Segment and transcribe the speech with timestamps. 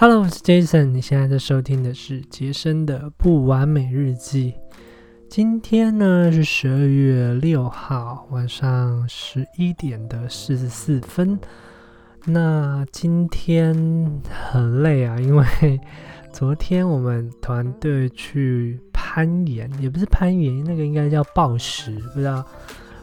[0.00, 4.54] Hello，我是 Jason，你现在在收听的是杰森的不完美日记。
[5.28, 11.36] 今天呢是十二月六号晚上十一点的四十四分。
[12.26, 13.74] 那今天
[14.30, 15.44] 很累啊，因为
[16.32, 22.40] 昨天我们团队去攀岩，也不是攀岩，那个应该叫暴食，不知道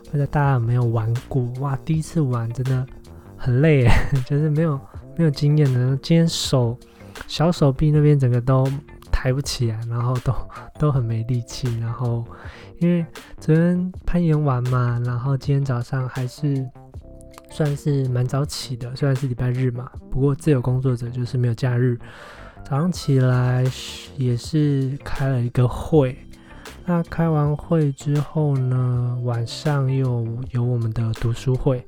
[0.05, 1.43] 不知道大家有没有玩过？
[1.59, 2.87] 哇，第一次玩真的
[3.35, 3.85] 很累，
[4.25, 4.79] 就是没有。
[5.17, 6.77] 没有经验的，今天手
[7.27, 8.67] 小手臂那边整个都
[9.11, 10.33] 抬不起来，然后都
[10.79, 11.67] 都很没力气。
[11.79, 12.23] 然后
[12.79, 13.05] 因为
[13.39, 16.65] 昨天攀岩完嘛，然后今天早上还是
[17.49, 21.97] 算是蛮早起的，虽然是礼拜日嘛，不过自由工作者就是没有假日。
[22.63, 23.63] 早上起来
[24.17, 26.17] 也是开了一个会，
[26.85, 31.85] 那开完会之后呢，晚上又有我们的读书会，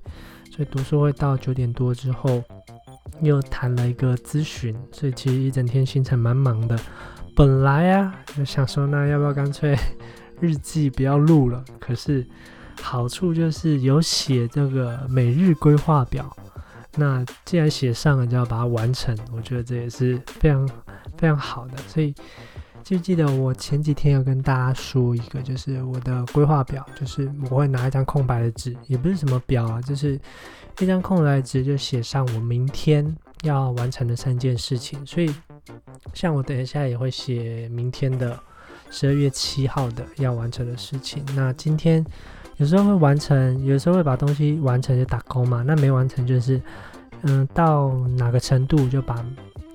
[0.51, 2.43] 所以读书会到九点多之后。
[3.21, 6.77] 又谈了一个咨询，所以其实一整天行程蛮忙的。
[7.35, 9.77] 本来啊，就想说那要不要干脆
[10.39, 11.63] 日记不要录了？
[11.79, 12.25] 可是
[12.81, 16.35] 好处就是有写这个每日规划表。
[16.95, 19.15] 那既然写上了，就要把它完成。
[19.31, 20.67] 我觉得这也是非常
[21.17, 21.77] 非常好的。
[21.87, 22.13] 所以
[22.87, 30.17] 记不记得我前几天有跟大家说一个，就是我的规划表，就是我会拿一张空白的纸，也不是什么表啊，就是。
[30.79, 33.03] 一张空白纸就写上我明天
[33.41, 35.33] 要完成的三件事情，所以
[36.13, 38.39] 像我等一下也会写明天的
[38.91, 41.25] 十二月七号的要完成的事情。
[41.35, 42.05] 那今天
[42.57, 45.63] 有时候会完成，有时候会把东西完成就打勾嘛。
[45.65, 46.61] 那没完成就是
[47.23, 49.25] 嗯到哪个程度就把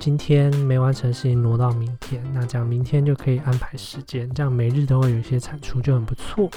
[0.02, 2.20] 今天没完成事情挪到明天。
[2.34, 6.50] 那这样明天就可以安排时间，这样每日都会有一些产出，就很不错。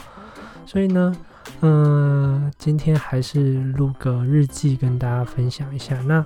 [0.65, 1.15] 所以呢。
[1.61, 6.01] 嗯，今天还是录个日记跟大家分享一下。
[6.01, 6.25] 那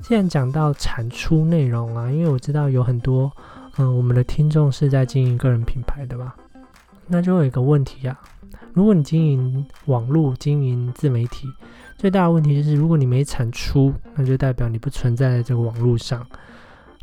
[0.00, 3.30] 既然讲到产出内容啊，因为我知道有很多
[3.78, 6.36] 嗯，我们的听众是在经营个人品牌的吧，
[7.08, 8.20] 那就有一个问题啊，
[8.72, 11.48] 如果你经营网络、经营自媒体，
[11.98, 16.24] 最大的问题就是如果你没产出，那就代表你不存在在这个网络上。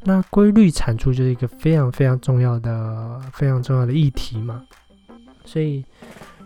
[0.07, 4.63] 那规律产出就是一个非常非常重要的、非常重要的议题嘛。
[5.45, 5.85] 所以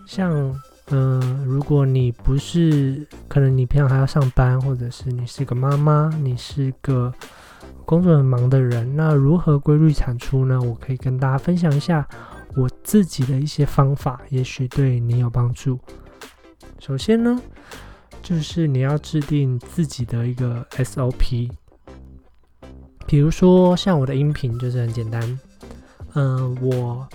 [0.06, 0.54] 像。
[0.94, 7.14] 嗯，如果你不是，可能你平常还要上班，或者是你是个妈妈，你是个
[7.86, 10.62] 工作很忙的人，那如何规律产出呢？
[10.62, 12.06] 我可以跟大家分享一下
[12.58, 15.80] 我自己的一些方法，也许对你有帮助。
[16.78, 17.42] 首先呢，
[18.22, 21.50] 就是你要制定自己的一个 SOP，
[23.12, 25.40] 比如说像我的音频就是很简单，
[26.14, 27.06] 嗯，我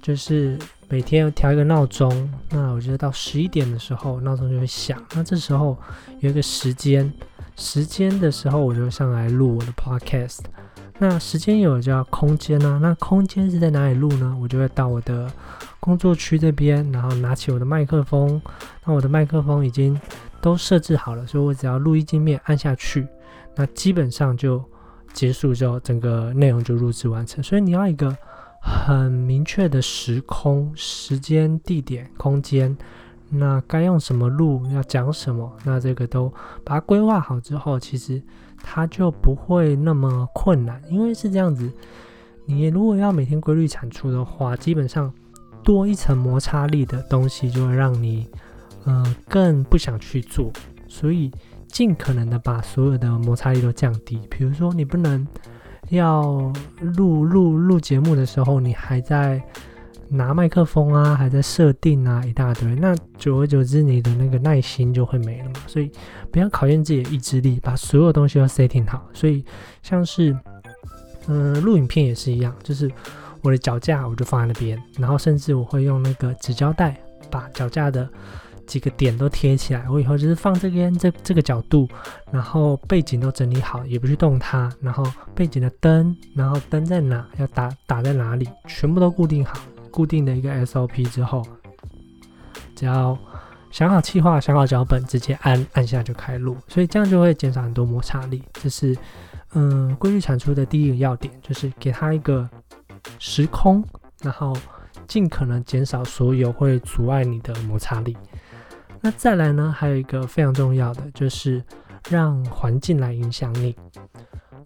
[0.00, 0.56] 就是。
[0.88, 5.00] 每天调一个闹钟，那我觉得到十一点的时候，闹钟就会响。
[5.14, 5.78] 那这时候
[6.18, 7.12] 有一个时间，
[7.54, 10.40] 时间的时候我就上来录我的 podcast。
[10.98, 12.80] 那时间有叫空间呢？
[12.82, 14.36] 那空间是在哪里录呢？
[14.42, 15.32] 我就会到我的
[15.78, 18.42] 工作区这边，然后拿起我的麦克风。
[18.84, 19.96] 那我的麦克风已经
[20.40, 23.06] 都设置好了，所以我只要录音界面按下去，
[23.54, 24.60] 那基本上就
[25.12, 27.42] 结束之后，整个内容就录制完成。
[27.42, 28.16] 所以你要一个。
[28.62, 32.76] 很明确的时空、时间、地点、空间，
[33.30, 36.28] 那该用什么路，要讲什么，那这个都
[36.62, 38.22] 把它规划好之后，其实
[38.62, 40.78] 它就不会那么困难。
[40.90, 41.72] 因为是这样子，
[42.44, 45.10] 你如果要每天规律产出的话，基本上
[45.64, 48.28] 多一层摩擦力的东西，就会让你
[48.84, 50.52] 呃更不想去做。
[50.86, 51.32] 所以
[51.72, 54.20] 尽可能的把所有的摩擦力都降低。
[54.28, 55.26] 比如说，你不能。
[55.88, 59.42] 要录录录节目的时候，你还在
[60.08, 62.76] 拿麦克风啊，还在设定啊，一大堆。
[62.76, 65.54] 那久而久之，你的那个耐心就会没了嘛。
[65.66, 65.90] 所以
[66.30, 69.04] 不要考验自己的意志力，把所有东西都 setting 好。
[69.12, 69.44] 所以
[69.82, 70.36] 像是
[71.26, 72.88] 嗯录影片也是一样，就是
[73.42, 76.96] 我的脚架我就放在那边，然后甚至我会用那个纸胶带
[77.28, 78.08] 把脚架的。
[78.70, 81.88] 几个点都贴起来，我以后就是放这边这这个角度，
[82.30, 85.04] 然后背景都整理好，也不去动它，然后
[85.34, 89.58] 背景的灯，然后灯在哪，要打打在哪里，全部都固定好，
[89.90, 91.44] 固定的一个 SOP 之后，
[92.76, 93.18] 只要
[93.72, 98.40] 想好计划，想好脚本，直接按按下就开录，所以这样就会减少很多摩擦力。
[98.52, 98.96] 这是
[99.54, 102.48] 嗯规律产出的第一个要点，就是给它一个
[103.18, 103.84] 时空，
[104.22, 104.56] 然后
[105.08, 108.16] 尽可能减少所有会阻碍你的摩擦力。
[109.00, 109.74] 那再来呢？
[109.76, 111.62] 还有一个非常重要的，就是
[112.08, 113.74] 让环境来影响你。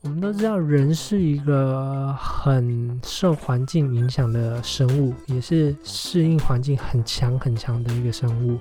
[0.03, 8.59] 我们都知道，人是一个很受环境影响的生物，也是适应环境很强很强的一个生物。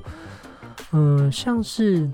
[0.92, 2.10] 嗯，像是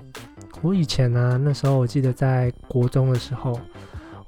[0.62, 3.60] 我以前呢，那时候我记得在国中的时候，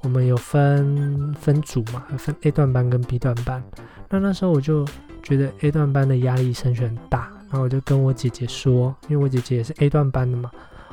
[0.02, 3.62] 我们有分分组嘛，分 A 段班跟 B 段班。
[4.08, 4.87] 那那时候我就
[5.23, 10.51] 觉得 A 段班的压力升学很大，然后我就跟我姐姐说，因为我姐姐也是 A 段班的嘛，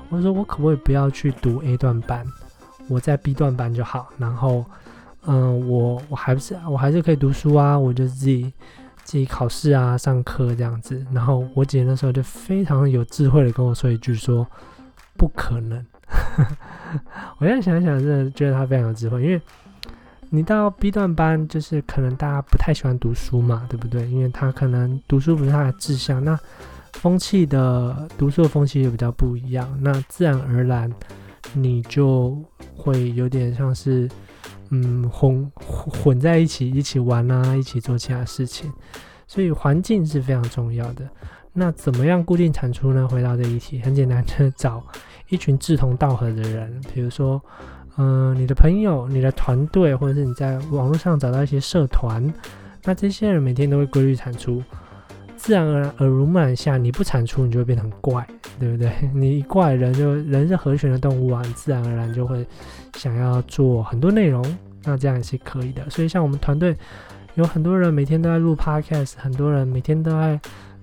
[0.09, 2.27] 我说我可不可以不要去读 A 段班，
[2.89, 4.09] 我在 B 段班就好。
[4.17, 4.65] 然后，
[5.25, 8.51] 嗯，我我还不是我还是可以读书啊，我就自己
[9.05, 11.05] 自己考试啊，上课这样子。
[11.13, 14.45] 然后我姐那时候就非常有智慧的跟我说一句说，
[15.17, 15.85] 不可能。
[17.39, 19.41] 我现在想想，真的觉得她非常有智慧，因为
[20.31, 24.07] 你到 B 段班，就是可能大家不太喜欢读书嘛，对不对？
[24.07, 26.39] 因为他可能读书不是他的志向，那
[26.93, 30.91] 风气的读书的风气也比较不一样，那自然而然
[31.53, 32.37] 你就
[32.75, 34.07] 会有点像是
[34.69, 38.71] 嗯混混在一起，一起玩啊，一起做其他事情，
[39.27, 41.09] 所以环境是非常重要的。
[41.51, 43.07] 那怎么样固定产出呢？
[43.07, 44.83] 回到这一题，很简单，就找。
[45.29, 47.39] 一群志同道合的人，比如说，
[47.97, 52.33] 嗯，你的朋友、你的团队，或者是你在网络上找到一些社团，
[52.83, 54.63] 那这些人每天都会规律产出，
[55.35, 58.25] 自然而然耳濡目染下，你不产出，你就会变得很怪，
[58.59, 58.91] 对不对？
[59.13, 62.45] 你一怪人，就人是和弦的动物啊，自然而然就会
[62.95, 64.43] 想要做很多内容，
[64.83, 65.89] 那这样也是可以的。
[65.89, 66.75] 所以，像我们团队
[67.35, 70.39] 有很多人每天都在录 podcast，很多人每天都在。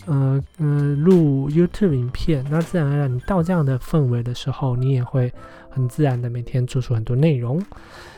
[0.06, 5.32] 呃嗯，录 YouTube 影片，那自然而然，你到这样的氛围的时候，你也会
[5.68, 7.60] 很自然的每天做出很多内容。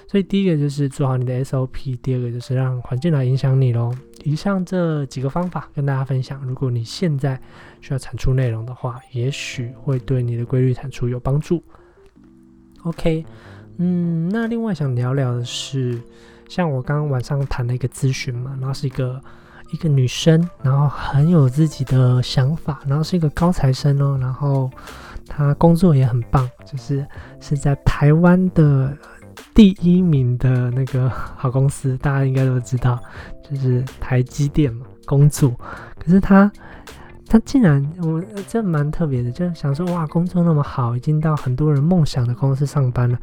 [0.06, 3.94] 所以第一个就是做好你的 SOP，第二个就是让环境来影响你喽。
[4.24, 7.40] 以上这几个方法跟大家分享，如果你现在
[7.80, 11.62] 需要产出内容的话，也许会对你的规律产出有帮助。
[12.84, 13.24] OK，
[13.78, 16.00] 嗯，那另外想聊聊的是，
[16.48, 19.20] 像我刚刚晚上谈了一个咨询嘛，然后是一个。
[19.70, 24.70] 一个女生，然后很有自己的想法，然后是一个高材生哦，然后
[25.26, 27.06] 她工作也很棒，就是
[27.40, 28.96] 是在台湾的
[29.54, 32.98] 第一名的那个好公司，大家应该都知道，
[33.48, 35.50] 就是台积电嘛工作。
[35.98, 36.50] 可是她，
[37.26, 43.18] 她竟然，我这蛮特别的，就想说哇，工作那么好，已经到很多人梦想的公司上班了，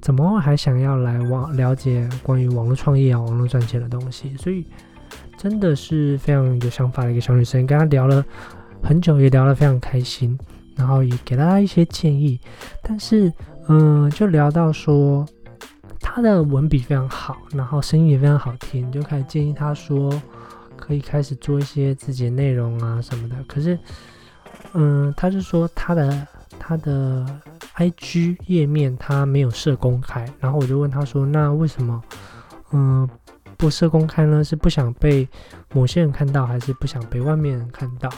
[0.00, 4.34] 怎么会还想要来网了解关于网络创业啊、网络赚钱的东西？
[4.36, 4.66] 所以。
[5.36, 8.24] 真的是非常有想法的一个小女生，跟她聊了
[8.82, 10.38] 很久，也聊得非常开心，
[10.76, 12.38] 然后也给她一些建议。
[12.82, 13.32] 但是，
[13.68, 15.26] 嗯，就聊到说
[16.00, 20.10] 她的文笔非常好，然后声音也非常好听，就开始建议她说
[20.76, 23.34] 可以开始做一些自己的内容啊什么的。
[23.48, 23.76] 可是，
[24.74, 26.26] 嗯，她就说她的
[26.58, 27.26] 她的
[27.76, 32.00] IG 页面她没有设公开，然后我就问她说，那为什么，
[32.70, 33.08] 嗯？
[33.62, 35.28] 不设公开呢，是不想被
[35.72, 38.10] 某些人看到，还是不想被外面人看到？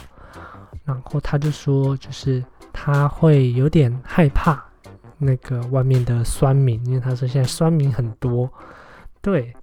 [0.85, 2.43] 然后他就说，就是
[2.73, 4.59] 他会有点害怕
[5.19, 8.51] 那个外面的酸民，因为他说现在酸民很多。
[9.21, 9.53] 对，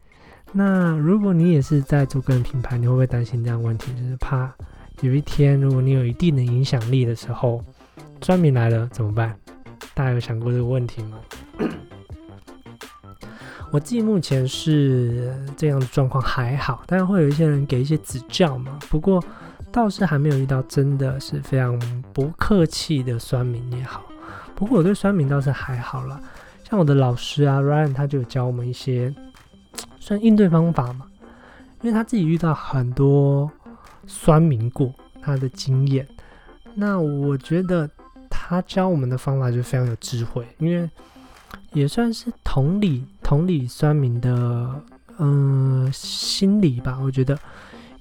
[0.52, 3.92] 那如果你也是在做个人品牌，你会不会担心这样问题？
[3.94, 4.54] 就是怕
[5.00, 7.60] 有一天，如果你有一定的影响力的时候，
[8.20, 9.36] 酸民来了怎么办？
[9.94, 11.18] 大家有想过这个问题吗？
[13.72, 18.78] 我自己目前是这样的状况还好，但是会有一些人给一些指教嘛。
[18.90, 19.24] 不过
[19.72, 21.78] 倒是还没有遇到真的是非常
[22.12, 24.04] 不客气的酸民也好。
[24.54, 26.20] 不过我对酸民倒是还好了，
[26.68, 29.12] 像我的老师啊，Ryan 他就有教我们一些
[29.98, 31.06] 算应对方法嘛，
[31.80, 33.50] 因为他自己遇到很多
[34.06, 34.92] 酸民过
[35.22, 36.06] 他的经验。
[36.74, 37.88] 那我觉得
[38.28, 40.90] 他教我们的方法就非常有智慧，因为
[41.72, 43.06] 也算是同理。
[43.32, 44.68] 同理酸民的
[45.16, 47.38] 嗯心理吧，我觉得，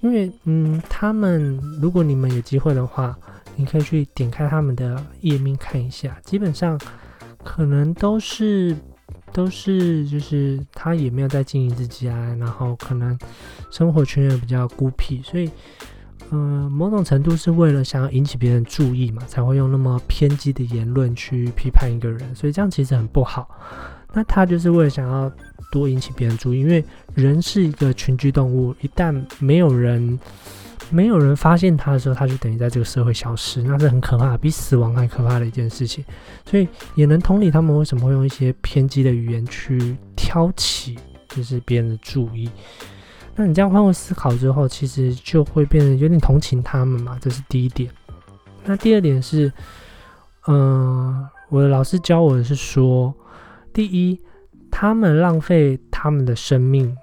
[0.02, 3.18] 因为嗯他们如果你们有机会的话，
[3.56, 6.78] 你可以去点开他们的页面看一下，基本上
[7.46, 8.76] 可能都是
[9.32, 13.18] 都是就是他也没有在经营自己啊，然后可能
[13.70, 15.50] 生活圈也比较孤僻，所以
[16.32, 23.50] 嗯某种程度是为了想要引起别人注意嘛，才会用那么偏激的言论去批判一个人，所以这样其实很不好。
[24.14, 25.32] 那他就是为了想要
[25.72, 30.20] 多引起别人注意，因为人是一个群居动物，一旦没有人
[30.90, 36.04] 没有人发现他的时候，他就等于在这个社会消失，那是很可怕，比死亡还可怕的一件事情。
[36.46, 41.00] 所以也能同理他们为什么会用一些偏激的语言去挑起
[41.30, 42.50] 就是别人的注意。
[43.34, 47.90] 那你这样换位思考之后，其实就会变得有点同情他们嘛，这是第一点。
[48.66, 49.50] 那第二点是，
[50.48, 53.14] 嗯，我的老师教我的是说。
[53.74, 54.20] 第一，
[54.70, 56.96] 他们浪费他们的生命、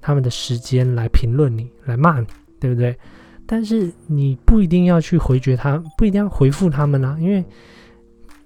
[0.00, 2.26] 他们的时间来评论你、来骂你，
[2.60, 2.96] 对不对？
[3.46, 7.44] 但是你不一定要去回绝他，不一定要回复他们啊，因为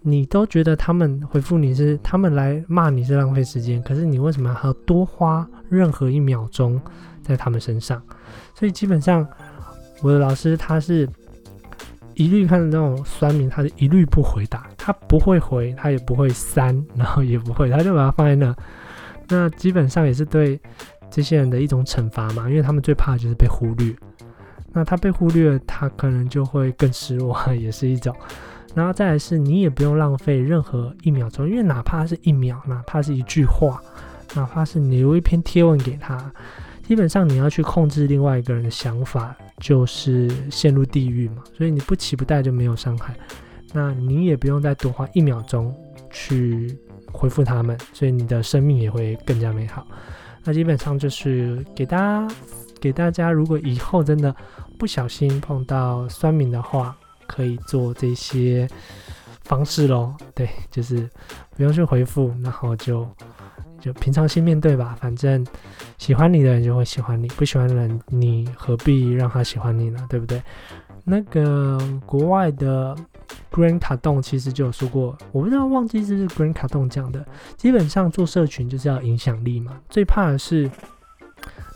[0.00, 6.80] 你都觉得他们回复你是他们来骂你是浪费时间，可是你为什么还要多花任何一秒钟
[7.22, 8.02] 在他们身上？
[8.54, 9.26] 所以基本上
[10.02, 11.08] 我的老师他是
[12.14, 18.54] 一律看到那种酸民，他是一律不回答，他不会回，他也不会删，然后也不会，他就把它放在那。
[19.28, 20.60] 那基本上也是对
[21.10, 23.92] 这些人的一种惩罚嘛，因为他们最怕的就是被忽略。
[24.72, 28.14] 那他被忽略，他可能就会更失落， 也是一种。
[28.76, 33.82] 然后再来是，你也不用浪费任何一秒钟，因为哪怕是一秒，哪怕是一句话，
[34.36, 36.32] 哪怕是你留一篇贴文给他，
[36.86, 41.42] 基本上你要去控制另外一个人的想法，就是陷入地狱嘛。
[41.58, 43.12] 所以你不期不待就没有伤害，
[43.72, 45.74] 那你也不用再多花一秒钟
[46.10, 46.78] 去
[47.12, 49.86] 回复他们，所以你的生命也会更加美好。
[50.44, 52.34] 那基本上就是给大家，
[52.80, 54.34] 给大家，如果以后真的
[54.78, 56.96] 不小心碰到酸民的话。
[57.28, 58.68] 可以做这些
[59.42, 61.10] 方式喽，对，就是
[61.56, 63.04] 不用去回复，然后就
[63.80, 64.96] 就平常心面对吧。
[65.00, 65.44] 反正
[65.98, 70.06] 喜欢你的人就会喜欢你，不喜欢的人你何必让他喜欢你呢？
[70.08, 70.40] 对不对？
[71.06, 72.94] 那个国外的
[73.50, 77.24] Green 卡洞其实就有说过，我不知道忘记是不是 Green 卡洞讲的。
[77.56, 80.70] 基本上做社群就是要影响力嘛，最怕的是。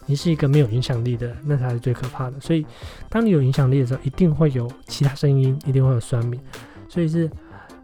[0.07, 2.41] 你是一个没有影响力的，那才是最可怕的。
[2.41, 2.67] 所以，
[3.09, 6.41] 当你有影响力的时候，一定会有其他声音，一定会有酸民。
[6.89, 7.31] 所以是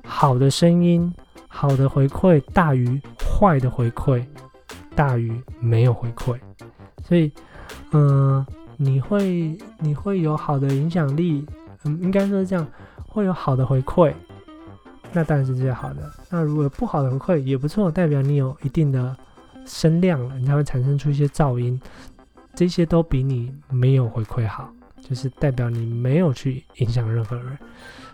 [0.02, 1.14] 好的声音、
[1.46, 4.24] 好的回馈大于坏的回馈，
[4.96, 6.36] 大于没有回馈。
[7.04, 7.30] 所以，
[7.92, 8.44] 嗯，
[8.76, 11.46] 你会你会有好的影响力，
[11.84, 12.66] 嗯，应该说是这样，
[13.06, 14.12] 会有好的回馈，
[15.12, 16.10] 那当然是最好的。
[16.30, 19.16] 那如果不好的回馈也不错，代表你有一定的
[19.64, 21.80] 声量了，你才会产生出一些噪音。
[22.54, 27.58] 这些都比你没有回馈好，就是代表你没有去影响任何人，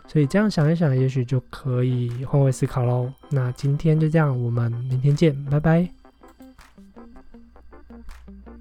[0.09, 3.13] 所以这样想一想，也许就可以换位思考喽。
[3.31, 6.02] 那今天就这样，我们明天见，拜拜。